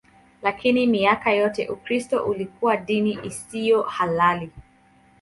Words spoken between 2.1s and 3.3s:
ulikuwa dini